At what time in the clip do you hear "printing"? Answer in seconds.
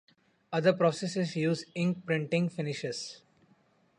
2.07-2.49